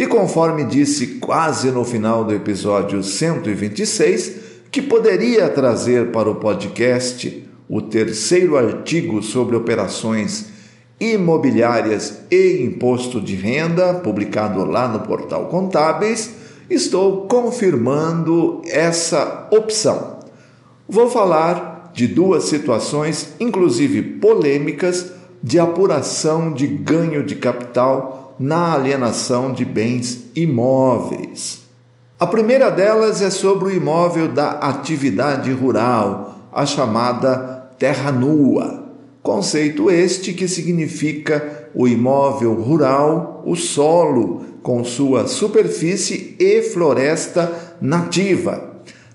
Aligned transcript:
E 0.00 0.06
conforme 0.06 0.64
disse 0.64 1.18
quase 1.18 1.70
no 1.70 1.84
final 1.84 2.24
do 2.24 2.32
episódio 2.32 3.02
126, 3.02 4.32
que 4.70 4.80
poderia 4.80 5.46
trazer 5.50 6.10
para 6.10 6.30
o 6.30 6.36
podcast 6.36 7.46
o 7.68 7.82
terceiro 7.82 8.56
artigo 8.56 9.22
sobre 9.22 9.54
operações 9.56 10.46
imobiliárias 10.98 12.22
e 12.30 12.62
imposto 12.62 13.20
de 13.20 13.34
renda, 13.34 13.92
publicado 13.92 14.64
lá 14.64 14.88
no 14.88 15.00
portal 15.00 15.48
Contábeis, 15.48 16.30
estou 16.70 17.26
confirmando 17.26 18.62
essa 18.68 19.48
opção. 19.50 20.20
Vou 20.88 21.10
falar 21.10 21.90
de 21.92 22.06
duas 22.06 22.44
situações, 22.44 23.34
inclusive 23.38 24.00
polêmicas, 24.00 25.12
de 25.42 25.58
apuração 25.58 26.54
de 26.54 26.66
ganho 26.66 27.22
de 27.22 27.34
capital 27.34 28.19
na 28.40 28.72
alienação 28.72 29.52
de 29.52 29.66
bens 29.66 30.30
imóveis. 30.34 31.60
A 32.18 32.26
primeira 32.26 32.70
delas 32.70 33.20
é 33.20 33.28
sobre 33.28 33.66
o 33.68 33.70
imóvel 33.70 34.28
da 34.28 34.52
atividade 34.52 35.52
rural, 35.52 36.48
a 36.50 36.64
chamada 36.64 37.68
terra 37.78 38.10
nua. 38.10 38.82
Conceito 39.22 39.90
este 39.90 40.32
que 40.32 40.48
significa 40.48 41.68
o 41.74 41.86
imóvel 41.86 42.54
rural, 42.54 43.42
o 43.44 43.54
solo, 43.54 44.42
com 44.62 44.82
sua 44.84 45.26
superfície 45.26 46.34
e 46.40 46.62
floresta 46.62 47.76
nativa. 47.78 48.70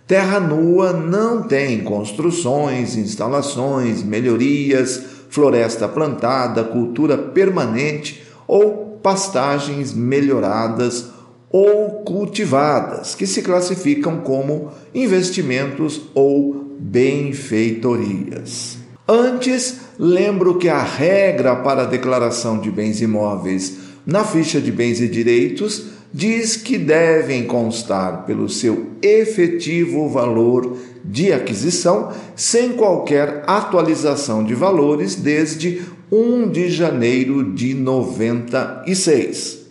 Terra 0.05 0.39
nua 0.39 0.93
não 0.93 1.41
tem 1.41 1.83
construções, 1.83 2.95
instalações, 2.95 4.03
melhorias, 4.03 5.01
floresta 5.31 5.87
plantada, 5.87 6.63
cultura 6.63 7.17
permanente 7.17 8.23
ou 8.47 8.94
pastagens 9.05 9.93
melhoradas 9.93 11.05
ou 11.51 12.01
cultivadas, 12.03 13.13
que 13.13 13.27
se 13.27 13.43
classificam 13.43 14.21
como 14.21 14.71
investimentos 14.95 16.09
ou 16.15 16.75
benfeitorias. 16.79 18.79
Antes, 19.07 19.81
lembro 19.99 20.57
que 20.57 20.67
a 20.67 20.81
regra 20.81 21.55
para 21.57 21.83
a 21.83 21.85
declaração 21.85 22.57
de 22.57 22.71
bens 22.71 22.99
imóveis 22.99 23.77
na 24.07 24.23
ficha 24.23 24.59
de 24.59 24.71
bens 24.71 24.99
e 24.99 25.07
direitos 25.07 25.85
diz 26.11 26.57
que 26.57 26.75
devem 26.75 27.45
constar 27.45 28.25
pelo 28.25 28.49
seu 28.49 28.87
efetivo 29.03 30.09
valor 30.09 30.77
de 31.03 31.31
aquisição, 31.31 32.11
sem 32.35 32.71
qualquer 32.71 33.43
atualização 33.45 34.43
de 34.43 34.55
valores 34.55 35.13
desde 35.13 35.83
1 36.11 36.49
de 36.49 36.69
janeiro 36.69 37.53
de 37.53 37.73
96. 37.73 39.65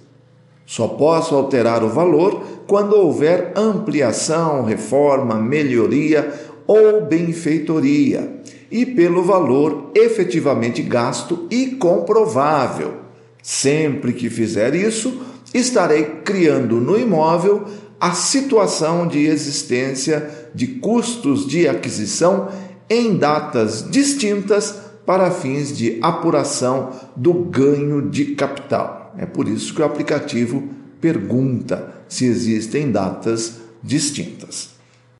Só 0.66 0.88
posso 0.88 1.34
alterar 1.34 1.84
o 1.84 1.88
valor 1.88 2.42
quando 2.66 2.96
houver 2.96 3.52
ampliação, 3.56 4.64
reforma, 4.64 5.36
melhoria 5.36 6.32
ou 6.66 7.02
benfeitoria 7.02 8.40
e 8.70 8.84
pelo 8.86 9.22
valor 9.22 9.90
efetivamente 9.94 10.82
gasto 10.82 11.46
e 11.50 11.66
comprovável. 11.76 12.94
Sempre 13.42 14.12
que 14.12 14.30
fizer 14.30 14.74
isso, 14.74 15.20
estarei 15.52 16.04
criando 16.24 16.80
no 16.80 16.98
imóvel 16.98 17.64
a 18.00 18.12
situação 18.12 19.06
de 19.06 19.26
existência 19.26 20.48
de 20.54 20.66
custos 20.66 21.46
de 21.46 21.68
aquisição 21.68 22.48
em 22.88 23.16
datas 23.16 23.88
distintas 23.88 24.83
para 25.06 25.30
fins 25.30 25.76
de 25.76 25.98
apuração 26.00 26.90
do 27.14 27.32
ganho 27.32 28.08
de 28.10 28.34
capital. 28.34 29.14
É 29.18 29.26
por 29.26 29.48
isso 29.48 29.74
que 29.74 29.82
o 29.82 29.84
aplicativo 29.84 30.62
pergunta 31.00 31.94
se 32.08 32.24
existem 32.26 32.90
datas 32.90 33.58
distintas. 33.82 34.70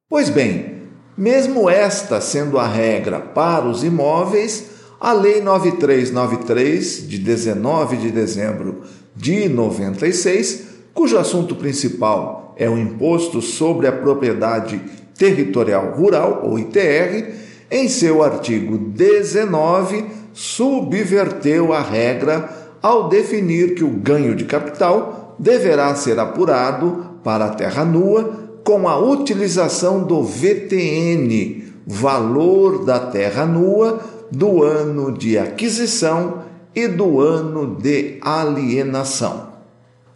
Pois 0.09 0.31
bem, 0.31 0.75
mesmo 1.17 1.69
esta 1.69 2.21
sendo 2.21 2.59
a 2.59 2.67
regra 2.67 3.21
para 3.21 3.67
os 3.67 3.85
imóveis, 3.85 4.71
a 5.01 5.13
Lei 5.13 5.41
9393, 5.41 7.09
de 7.09 7.19
19 7.19 7.97
de 7.99 8.11
dezembro 8.11 8.83
de 9.15 9.49
96, 9.49 10.65
cujo 10.95 11.19
assunto 11.19 11.55
principal 11.57 12.55
é 12.57 12.69
o 12.69 12.79
Imposto 12.79 13.43
sobre 13.43 13.87
a 13.87 13.93
Propriedade 13.93 14.81
Territorial 15.17 15.93
Rural, 15.95 16.41
ou 16.45 16.59
ITR, 16.59 17.44
em 17.75 17.89
seu 17.89 18.23
artigo 18.23 18.79
19, 18.79 20.05
subverteu 20.33 21.73
a 21.73 21.81
regra 21.81 22.49
ao 22.81 23.09
definir 23.09 23.75
que 23.75 23.83
o 23.83 23.89
ganho 23.89 24.37
de 24.37 24.45
capital 24.45 25.35
deverá 25.41 25.93
ser 25.97 26.21
apurado 26.21 27.05
para 27.25 27.47
a 27.47 27.51
terra 27.51 27.85
nua 27.85 28.33
com 28.63 28.89
a 28.89 28.97
utilização 28.97 30.05
do 30.05 30.23
VTN, 30.23 31.65
valor 31.85 32.85
da 32.85 33.01
terra 33.01 33.45
nua, 33.45 33.99
do 34.31 34.63
ano 34.63 35.11
de 35.11 35.37
aquisição 35.37 36.45
e 36.77 36.87
do 36.87 37.21
ano 37.21 37.75
de 37.75 38.19
alienação. 38.21 39.49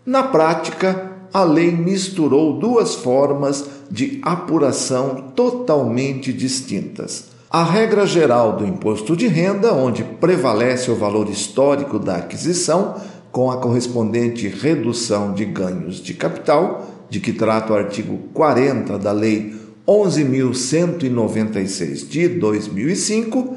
Na 0.06 0.22
prática, 0.22 1.10
a 1.34 1.42
lei 1.42 1.72
misturou 1.72 2.56
duas 2.60 2.94
formas 2.94 3.64
de 3.90 4.20
apuração 4.22 5.32
totalmente 5.34 6.32
distintas 6.32 7.36
a 7.50 7.64
regra 7.64 8.06
geral 8.06 8.56
do 8.56 8.66
imposto 8.66 9.16
de 9.16 9.26
renda, 9.26 9.72
onde 9.72 10.04
prevalece 10.04 10.90
o 10.90 10.94
valor 10.94 11.30
histórico 11.30 11.98
da 11.98 12.16
aquisição, 12.16 12.96
com 13.32 13.50
a 13.50 13.56
correspondente 13.56 14.46
redução 14.48 15.32
de 15.32 15.46
ganhos 15.46 16.02
de 16.02 16.12
capital, 16.12 16.86
de 17.08 17.20
que 17.20 17.32
trata 17.32 17.72
o 17.72 17.76
artigo 17.76 18.18
40 18.34 18.98
da 18.98 19.12
Lei 19.12 19.56
11.196 19.86 22.06
de 22.06 22.28
2005, 22.28 23.56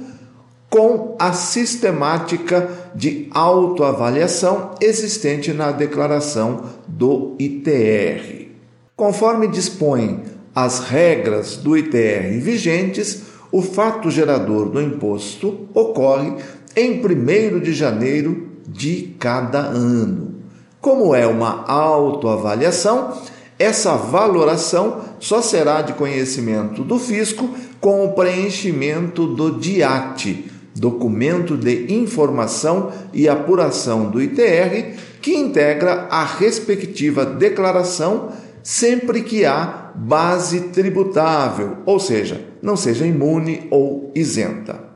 com 0.70 1.18
a 1.20 1.34
sistemática 1.34 2.70
de 2.96 3.28
autoavaliação 3.32 4.72
existente 4.80 5.52
na 5.52 5.74
declaração 5.74 6.64
do 6.88 7.36
ITR. 7.38 8.48
Conforme 8.96 9.50
dispõem 9.50 10.22
as 10.56 10.80
regras 10.80 11.58
do 11.58 11.78
ITR 11.78 12.40
vigentes, 12.40 13.31
o 13.52 13.62
fato 13.62 14.10
gerador 14.10 14.70
do 14.70 14.82
imposto 14.82 15.68
ocorre 15.74 16.34
em 16.76 17.02
1 17.04 17.60
de 17.60 17.74
janeiro 17.74 18.48
de 18.68 19.16
cada 19.20 19.60
ano. 19.60 20.36
Como 20.80 21.14
é 21.14 21.28
uma 21.28 21.66
autoavaliação, 21.68 23.14
essa 23.60 23.96
valoração 23.96 25.02
só 25.20 25.42
será 25.42 25.82
de 25.82 25.94
conhecimento 25.94 26.84
do 26.84 26.98
fisco 26.98 27.50
com 27.80 28.06
o 28.06 28.14
preenchimento 28.14 29.28
do 29.28 29.60
DIAT, 29.60 30.50
documento 30.76 31.58
de 31.58 31.94
informação 31.94 32.92
e 33.14 33.28
apuração 33.28 34.10
do 34.10 34.22
ITR, 34.22 34.96
que 35.22 35.36
integra 35.36 36.08
a 36.10 36.24
respectiva 36.24 37.26
declaração 37.26 38.30
sempre 38.64 39.22
que 39.22 39.46
há 39.46 39.81
base 39.96 40.70
tributável, 40.70 41.78
ou 41.86 42.00
seja, 42.00 42.42
não 42.62 42.76
seja 42.76 43.06
imune 43.06 43.68
ou 43.70 44.12
isenta. 44.16 44.92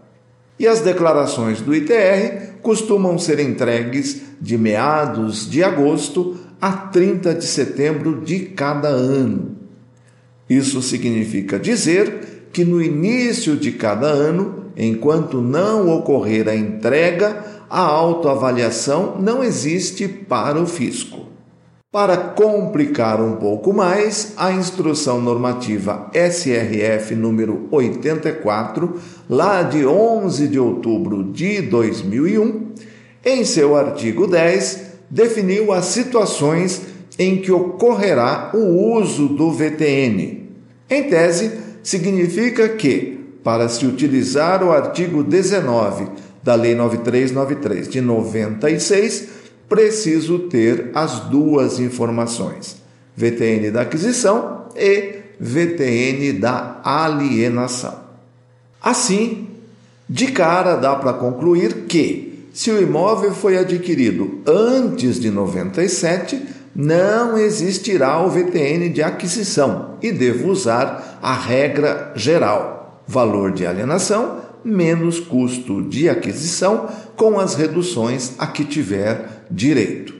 E 0.57 0.67
as 0.67 0.79
declarações 0.79 1.61
do 1.61 1.75
ITR 1.75 2.59
costumam 2.61 3.19
ser 3.19 3.39
entregues 3.39 4.21
de 4.39 4.57
meados 4.57 5.49
de 5.49 5.63
agosto 5.63 6.37
a 6.61 6.71
30 6.71 7.35
de 7.35 7.45
setembro 7.45 8.21
de 8.21 8.39
cada 8.39 8.87
ano. 8.87 9.55
Isso 10.49 10.81
significa 10.81 11.59
dizer 11.59 12.49
que 12.53 12.63
no 12.63 12.81
início 12.81 13.57
de 13.57 13.71
cada 13.73 14.07
ano, 14.07 14.71
enquanto 14.77 15.41
não 15.41 15.89
ocorrer 15.89 16.47
a 16.47 16.55
entrega, 16.55 17.43
a 17.69 17.81
autoavaliação 17.81 19.17
não 19.19 19.43
existe 19.43 20.07
para 20.07 20.59
o 20.59 20.65
fisco. 20.65 21.14
Para 21.95 22.17
complicar 22.17 23.21
um 23.21 23.37
pouco 23.37 23.71
mais, 23.71 24.33
a 24.35 24.51
instrução 24.51 25.21
normativa 25.21 26.11
SRF 26.13 27.15
número 27.15 27.69
84, 27.71 28.99
lá 29.29 29.63
de 29.63 29.85
11 29.85 30.49
de 30.49 30.59
outubro 30.59 31.23
de 31.23 31.61
2001, 31.61 32.73
em 33.23 33.45
seu 33.45 33.77
artigo 33.77 34.27
10, 34.27 34.81
definiu 35.09 35.71
as 35.71 35.85
situações 35.85 36.81
em 37.17 37.37
que 37.37 37.53
ocorrerá 37.53 38.51
o 38.53 38.97
uso 38.97 39.29
do 39.29 39.49
VTN. 39.53 40.49
Em 40.89 41.03
tese, 41.03 41.49
significa 41.81 42.67
que, 42.67 43.37
para 43.41 43.69
se 43.69 43.85
utilizar 43.85 44.61
o 44.61 44.73
artigo 44.73 45.23
19 45.23 46.07
da 46.43 46.55
Lei 46.55 46.75
9393 46.75 47.87
de 47.87 48.01
96, 48.01 49.44
preciso 49.67 50.39
ter 50.39 50.91
as 50.93 51.21
duas 51.21 51.79
informações: 51.79 52.77
VTN 53.15 53.71
da 53.71 53.81
aquisição 53.81 54.65
e 54.75 55.15
VTN 55.39 56.33
da 56.39 56.79
alienação. 56.83 57.99
Assim, 58.81 59.47
de 60.07 60.27
cara 60.27 60.75
dá 60.75 60.95
para 60.95 61.13
concluir 61.13 61.85
que, 61.87 62.47
se 62.53 62.71
o 62.71 62.81
imóvel 62.81 63.33
foi 63.33 63.57
adquirido 63.57 64.41
antes 64.45 65.19
de 65.19 65.29
97, 65.29 66.41
não 66.75 67.37
existirá 67.37 68.21
o 68.21 68.29
VTN 68.29 68.89
de 68.89 69.01
aquisição 69.01 69.95
e 70.01 70.11
devo 70.11 70.49
usar 70.49 71.19
a 71.21 71.33
regra 71.33 72.11
geral: 72.15 73.01
valor 73.07 73.51
de 73.51 73.65
alienação 73.65 74.44
menos 74.65 75.19
custo 75.19 75.83
de 75.83 76.09
aquisição 76.09 76.89
com 77.15 77.39
as 77.39 77.53
reduções 77.53 78.33
a 78.39 78.47
que 78.47 78.65
tiver 78.65 79.45
direito. 79.49 80.15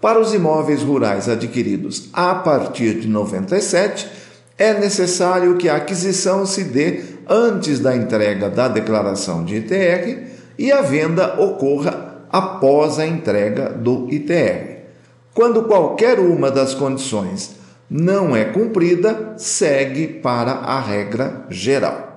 Para 0.00 0.20
os 0.20 0.32
imóveis 0.32 0.80
rurais 0.82 1.28
adquiridos 1.28 2.08
a 2.12 2.36
partir 2.36 3.00
de 3.00 3.08
97, 3.08 4.08
é 4.56 4.72
necessário 4.78 5.56
que 5.56 5.68
a 5.68 5.76
aquisição 5.76 6.46
se 6.46 6.64
dê 6.64 7.02
antes 7.28 7.80
da 7.80 7.96
entrega 7.96 8.48
da 8.48 8.68
declaração 8.68 9.44
de 9.44 9.56
ITR 9.56 10.28
e 10.56 10.70
a 10.70 10.80
venda 10.80 11.40
ocorra 11.40 12.24
após 12.30 12.98
a 12.98 13.06
entrega 13.06 13.70
do 13.70 14.08
ITR. 14.10 14.78
Quando 15.34 15.64
qualquer 15.64 16.18
uma 16.18 16.50
das 16.50 16.74
condições 16.74 17.56
não 17.90 18.36
é 18.36 18.44
cumprida, 18.44 19.34
segue 19.36 20.06
para 20.06 20.52
a 20.52 20.80
regra 20.80 21.46
geral. 21.48 22.07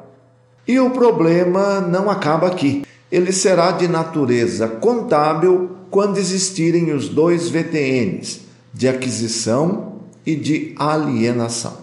E 0.67 0.79
o 0.79 0.91
problema 0.91 1.81
não 1.81 2.09
acaba 2.09 2.47
aqui. 2.47 2.83
Ele 3.11 3.31
será 3.31 3.71
de 3.71 3.87
natureza 3.87 4.67
contábil 4.67 5.71
quando 5.89 6.17
existirem 6.17 6.93
os 6.93 7.09
dois 7.09 7.49
VTNs, 7.49 8.41
de 8.73 8.87
aquisição 8.87 10.01
e 10.25 10.35
de 10.35 10.73
alienação. 10.77 11.73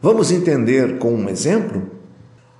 Vamos 0.00 0.30
entender 0.30 0.98
com 0.98 1.14
um 1.14 1.28
exemplo? 1.28 1.82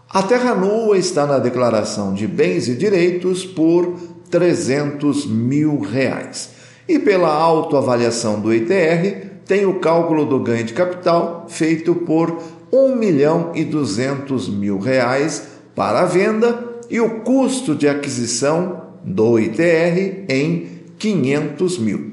A 0.09 0.23
terra 0.23 0.55
nua 0.55 0.97
está 0.97 1.27
na 1.27 1.39
declaração 1.39 2.15
de 2.15 2.27
bens 2.27 2.69
e 2.69 2.75
direitos 2.75 3.45
por 3.45 3.95
300 4.31 5.27
mil 5.27 5.81
reais. 5.81 6.51
E 6.89 6.99
pela 6.99 7.33
autoavaliação 7.33 8.41
do 8.41 8.53
ITR, 8.53 9.33
tem 9.45 9.67
o 9.67 9.81
cálculo 9.81 10.25
do 10.25 10.41
ganho 10.41 10.65
de 10.65 10.73
capital 10.73 11.47
feito 11.49 11.95
por 11.95 12.41
1 12.73 12.97
milhão 12.97 13.53
e 13.55 13.65
200 13.65 14.49
mil 14.49 14.79
reais 14.79 15.49
para 15.75 16.01
a 16.01 16.07
venda 16.07 16.73
e 16.89 17.01
o 17.01 17.21
custo 17.21 17.75
de 17.75 17.89
aquisição 17.89 18.83
do 19.05 19.39
ITR 19.39 20.25
em 20.29 20.69
500 20.99 21.79
mil. 21.79 22.13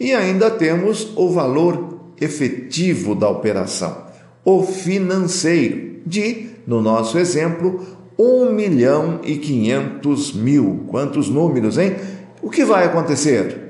E 0.00 0.14
ainda 0.14 0.50
temos 0.50 1.12
o 1.16 1.28
valor 1.28 1.98
efetivo 2.20 3.14
da 3.14 3.28
operação, 3.28 4.04
o 4.44 4.62
financeiro, 4.62 6.00
de, 6.06 6.46
no 6.66 6.80
nosso 6.80 7.18
exemplo, 7.18 7.84
1 8.18 8.52
milhão 8.52 9.20
e 9.22 9.36
500 9.36 10.32
mil. 10.32 10.84
Quantos 10.88 11.28
números, 11.28 11.76
hein? 11.76 11.96
O 12.40 12.48
que 12.48 12.64
vai 12.64 12.84
acontecer? 12.84 13.67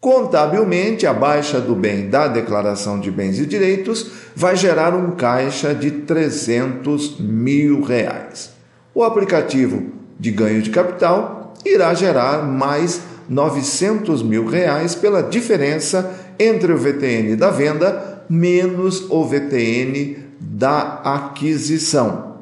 Contabilmente, 0.00 1.06
a 1.06 1.12
baixa 1.12 1.60
do 1.60 1.74
bem 1.74 2.08
da 2.08 2.26
declaração 2.26 2.98
de 2.98 3.10
bens 3.10 3.38
e 3.38 3.44
direitos 3.44 4.10
vai 4.34 4.56
gerar 4.56 4.94
um 4.94 5.10
caixa 5.10 5.74
de 5.74 5.90
300 5.90 7.20
mil 7.20 7.82
reais. 7.82 8.50
O 8.94 9.04
aplicativo 9.04 9.92
de 10.18 10.30
ganho 10.30 10.62
de 10.62 10.70
capital 10.70 11.52
irá 11.66 11.92
gerar 11.92 12.42
mais 12.46 13.02
900 13.28 14.22
mil 14.22 14.46
reais 14.46 14.94
pela 14.94 15.22
diferença 15.22 16.10
entre 16.38 16.72
o 16.72 16.78
VTN 16.78 17.36
da 17.36 17.50
venda 17.50 18.24
menos 18.26 19.04
o 19.10 19.22
VTN 19.26 20.16
da 20.40 21.02
aquisição. 21.04 22.36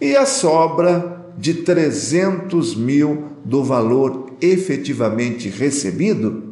E 0.00 0.16
a 0.16 0.26
sobra 0.26 1.16
de 1.38 1.54
300 1.54 2.74
mil 2.74 3.28
do 3.44 3.62
valor 3.62 4.32
efetivamente 4.40 5.48
recebido 5.48 6.47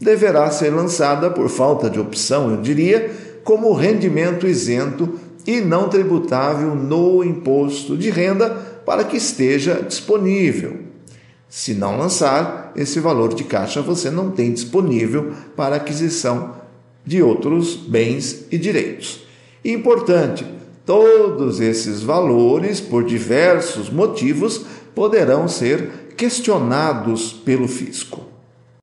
deverá 0.00 0.50
ser 0.50 0.70
lançada 0.70 1.30
por 1.30 1.48
falta 1.48 1.90
de 1.90 2.00
opção, 2.00 2.50
eu 2.50 2.56
diria, 2.56 3.10
como 3.44 3.72
rendimento 3.74 4.46
isento 4.46 5.18
e 5.46 5.60
não 5.60 5.88
tributável 5.88 6.74
no 6.74 7.22
imposto 7.22 7.96
de 7.96 8.10
renda 8.10 8.50
para 8.84 9.04
que 9.04 9.16
esteja 9.16 9.82
disponível. 9.82 10.78
Se 11.48 11.74
não 11.74 11.98
lançar, 11.98 12.72
esse 12.76 13.00
valor 13.00 13.34
de 13.34 13.44
caixa 13.44 13.82
você 13.82 14.10
não 14.10 14.30
tem 14.30 14.52
disponível 14.52 15.32
para 15.56 15.76
aquisição 15.76 16.54
de 17.04 17.22
outros 17.22 17.74
bens 17.74 18.44
e 18.50 18.56
direitos. 18.56 19.26
Importante, 19.64 20.46
todos 20.86 21.60
esses 21.60 22.02
valores, 22.02 22.80
por 22.80 23.04
diversos 23.04 23.90
motivos, 23.90 24.64
poderão 24.94 25.48
ser 25.48 26.14
questionados 26.16 27.32
pelo 27.32 27.66
fisco. 27.66 28.29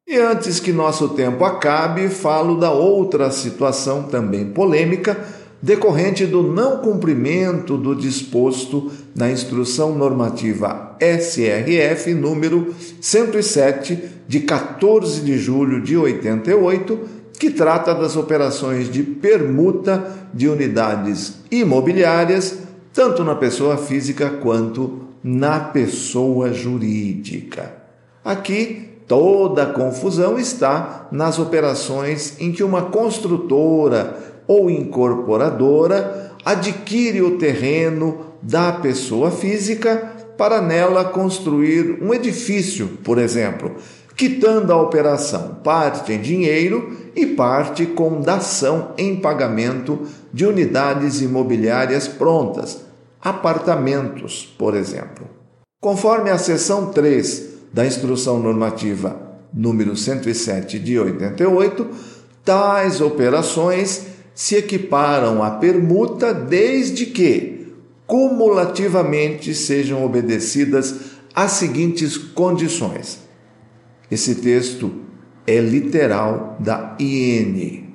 E 0.08 0.16
antes 0.16 0.62
que 0.62 0.72
nosso 0.72 1.10
tempo 1.10 1.44
acabe, 1.44 2.08
falo 2.08 2.58
da 2.58 2.72
outra 2.72 3.30
situação 3.30 4.04
também 4.04 4.46
polêmica 4.46 5.18
decorrente 5.62 6.26
do 6.26 6.42
não 6.42 6.78
cumprimento 6.78 7.76
do 7.76 7.94
disposto 7.94 8.90
na 9.14 9.30
Instrução 9.30 9.94
Normativa 9.96 10.96
SRF 11.02 12.14
número 12.14 12.74
107 13.02 14.02
de 14.26 14.40
14 14.40 15.20
de 15.22 15.38
julho 15.38 15.82
de 15.82 15.98
88, 15.98 17.00
que 17.38 17.50
trata 17.50 17.94
das 17.94 18.16
operações 18.16 18.90
de 18.90 19.04
permuta 19.04 20.30
de 20.34 20.48
unidades 20.48 21.40
imobiliárias, 21.52 22.60
tanto 22.94 23.26
na 23.26 23.36
pessoa 23.36 23.76
física 23.76 24.30
quanto 24.30 25.02
na 25.22 25.60
pessoa 25.60 26.54
jurídica. 26.54 27.76
Aqui 28.24 28.87
toda 29.08 29.64
a 29.64 29.74
confusão 29.74 30.38
está 30.38 31.08
nas 31.12 31.40
operações 31.40 32.36
em 32.40 32.52
que 32.52 32.64
uma 32.64 32.84
construtora 32.84 34.18
ou 34.46 34.70
incorporadora 34.70 36.32
adquire 36.44 37.22
o 37.22 37.38
terreno 37.38 38.28
da 38.42 38.72
pessoa 38.74 39.32
física 39.32 40.14
para 40.38 40.62
nela 40.62 41.06
construir 41.06 41.98
um 42.02 42.14
edifício, 42.14 42.88
por 43.04 43.18
exemplo, 43.18 43.76
quitando 44.16 44.72
a 44.72 44.82
operação 44.82 45.60
parte 45.64 46.14
em 46.14 46.22
dinheiro 46.22 46.96
e 47.16 47.26
parte 47.26 47.86
com 47.86 48.22
dação 48.22 48.92
em 48.98 49.16
pagamento 49.16 50.02
de 50.34 50.46
unidades 50.46 51.22
imobiliárias 51.22 52.08
prontas, 52.08 52.82
apartamentos, 53.22 54.54
por 54.58 54.76
exemplo. 54.76 55.28
Conforme 55.82 56.30
a 56.30 56.38
seção 56.38 56.92
3 56.92 57.57
da 57.78 57.86
Instrução 57.86 58.40
Normativa 58.40 59.16
número 59.54 59.96
107 59.96 60.80
de 60.80 60.98
88, 60.98 61.88
tais 62.44 63.02
operações 63.02 64.08
se 64.34 64.56
equiparam 64.56 65.44
à 65.44 65.52
permuta 65.52 66.34
desde 66.34 67.06
que 67.06 67.68
cumulativamente 68.08 69.54
sejam 69.54 70.04
obedecidas 70.04 70.96
as 71.36 71.52
seguintes 71.52 72.18
condições. 72.18 73.20
Esse 74.10 74.34
texto 74.34 74.92
é 75.46 75.60
literal 75.60 76.58
da 76.60 76.96
IN. 76.98 77.94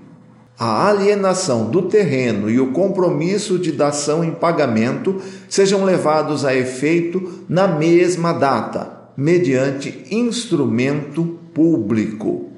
A 0.56 0.90
alienação 0.90 1.68
do 1.68 1.82
terreno 1.82 2.48
e 2.48 2.60
o 2.60 2.70
compromisso 2.70 3.58
de 3.58 3.72
dação 3.72 4.22
em 4.22 4.30
pagamento 4.30 5.20
sejam 5.48 5.84
levados 5.84 6.44
a 6.44 6.54
efeito 6.54 7.44
na 7.48 7.66
mesma 7.66 8.32
data, 8.32 9.01
mediante 9.16 10.04
instrumento 10.10 11.38
público. 11.54 12.52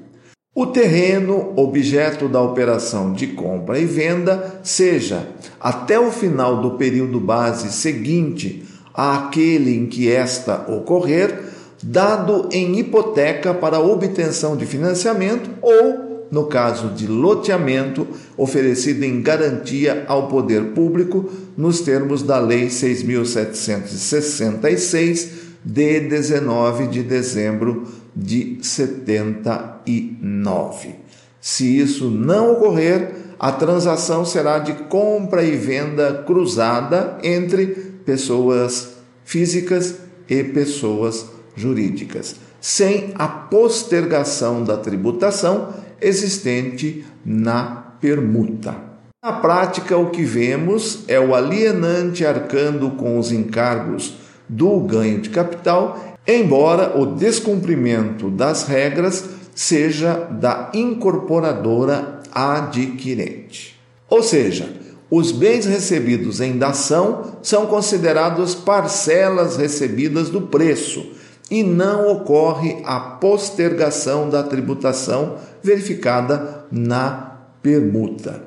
O 0.57 0.67
terreno, 0.67 1.51
objeto 1.57 2.29
da 2.29 2.41
operação 2.41 3.11
de 3.11 3.27
compra 3.27 3.77
e 3.77 3.85
venda, 3.85 4.61
seja 4.63 5.27
até 5.59 5.99
o 5.99 6.09
final 6.09 6.61
do 6.61 6.77
período 6.77 7.19
base 7.19 7.73
seguinte 7.73 8.63
àquele 8.93 9.75
em 9.75 9.85
que 9.85 10.09
esta 10.09 10.65
ocorrer, 10.71 11.43
dado 11.83 12.47
em 12.53 12.79
hipoteca 12.79 13.53
para 13.53 13.81
obtenção 13.81 14.55
de 14.55 14.65
financiamento 14.65 15.49
ou, 15.61 16.25
no 16.31 16.45
caso 16.45 16.87
de 16.87 17.05
loteamento, 17.05 18.07
oferecido 18.37 19.03
em 19.03 19.21
garantia 19.21 20.05
ao 20.07 20.29
poder 20.29 20.67
público 20.67 21.29
nos 21.57 21.81
termos 21.81 22.23
da 22.23 22.39
Lei 22.39 22.69
6766 22.69 25.44
de 25.65 26.01
19 26.01 26.87
de 26.87 27.01
dezembro 27.01 27.87
de 28.15 28.59
79. 28.61 30.95
Se 31.41 31.79
isso 31.79 32.11
não 32.11 32.53
ocorrer, 32.53 33.15
a 33.39 33.51
transação 33.51 34.23
será 34.23 34.59
de 34.59 34.73
compra 34.73 35.43
e 35.43 35.57
venda 35.57 36.23
cruzada 36.25 37.17
entre 37.23 37.65
pessoas 38.05 38.97
físicas 39.25 39.95
e 40.29 40.43
pessoas 40.43 41.25
jurídicas, 41.55 42.35
sem 42.61 43.11
a 43.15 43.27
postergação 43.27 44.63
da 44.63 44.77
tributação 44.77 45.73
existente 45.99 47.03
na 47.25 47.95
permuta. 47.99 48.75
Na 49.23 49.33
prática, 49.33 49.97
o 49.97 50.11
que 50.11 50.23
vemos 50.23 51.03
é 51.07 51.19
o 51.19 51.33
alienante 51.33 52.23
arcando 52.25 52.91
com 52.91 53.17
os 53.17 53.31
encargos 53.31 54.24
do 54.47 54.79
ganho 54.81 55.21
de 55.21 55.29
capital, 55.29 56.15
embora 56.27 56.99
o 56.99 57.05
descumprimento 57.05 58.29
das 58.29 58.63
regras 58.63 59.23
seja 59.53 60.27
da 60.31 60.71
incorporadora 60.73 62.19
adquirente. 62.31 63.79
Ou 64.09 64.21
seja, 64.21 64.69
os 65.09 65.31
bens 65.31 65.65
recebidos 65.65 66.41
em 66.41 66.57
dação 66.57 67.37
são 67.41 67.65
considerados 67.67 68.53
parcelas 68.55 69.55
recebidas 69.55 70.29
do 70.29 70.41
preço 70.41 71.13
e 71.49 71.63
não 71.63 72.11
ocorre 72.11 72.81
a 72.83 72.99
postergação 72.99 74.29
da 74.29 74.43
tributação 74.43 75.37
verificada 75.61 76.65
na 76.71 77.37
permuta. 77.61 78.43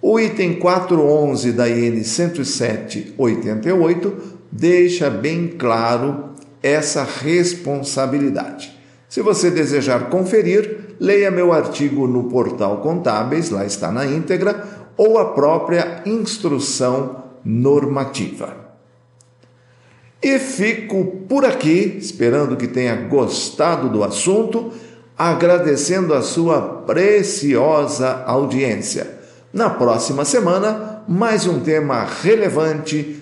O 0.00 0.20
item 0.20 0.58
411 0.58 1.52
da 1.52 1.68
IN 1.68 2.02
107/88 2.02 4.12
deixa 4.52 5.08
bem 5.08 5.48
claro 5.48 6.34
essa 6.62 7.02
responsabilidade. 7.02 8.78
Se 9.08 9.22
você 9.22 9.50
desejar 9.50 10.10
conferir, 10.10 10.96
leia 11.00 11.30
meu 11.30 11.52
artigo 11.52 12.06
no 12.06 12.24
portal 12.24 12.78
Contábeis, 12.82 13.50
lá 13.50 13.64
está 13.64 13.90
na 13.90 14.06
íntegra, 14.06 14.64
ou 14.96 15.18
a 15.18 15.32
própria 15.32 16.02
instrução 16.04 17.24
normativa. 17.44 18.56
E 20.22 20.38
fico 20.38 21.04
por 21.28 21.44
aqui, 21.44 21.96
esperando 21.98 22.56
que 22.56 22.68
tenha 22.68 22.94
gostado 22.94 23.88
do 23.88 24.04
assunto, 24.04 24.70
agradecendo 25.18 26.14
a 26.14 26.22
sua 26.22 26.60
preciosa 26.86 28.22
audiência. 28.24 29.18
Na 29.52 29.68
próxima 29.68 30.24
semana, 30.24 31.02
mais 31.08 31.46
um 31.46 31.60
tema 31.60 32.06
relevante, 32.22 33.21